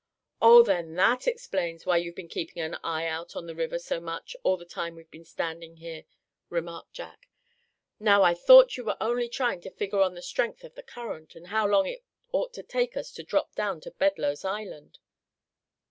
"Oh! 0.41 0.63
then 0.63 0.95
that 0.95 1.27
explains 1.27 1.85
why 1.85 1.97
you've 1.97 2.15
been 2.15 2.27
keeping 2.27 2.63
an 2.63 2.75
eye 2.83 3.05
out 3.05 3.35
on 3.35 3.45
the 3.45 3.53
river 3.53 3.77
so 3.77 3.99
much 3.99 4.35
all 4.41 4.57
the 4.57 4.65
time 4.65 4.95
we've 4.95 5.11
been 5.11 5.23
standing 5.23 5.75
here," 5.77 6.05
remarked 6.49 6.91
Jack. 6.93 7.29
"Now, 7.99 8.23
I 8.23 8.33
thought 8.33 8.77
you 8.77 8.83
were 8.83 8.97
only 8.99 9.29
trying 9.29 9.61
to 9.61 9.69
figure 9.69 10.01
on 10.01 10.15
the 10.15 10.23
strength 10.23 10.63
of 10.63 10.73
the 10.73 10.81
current, 10.81 11.35
and 11.35 11.45
how 11.49 11.67
long 11.67 11.85
it 11.85 12.03
ought 12.31 12.51
to 12.55 12.63
take 12.63 12.97
us 12.97 13.11
to 13.11 13.21
drop 13.23 13.53
down 13.53 13.79
to 13.81 13.91
Bedloe's 13.91 14.43
Island." 14.43 14.97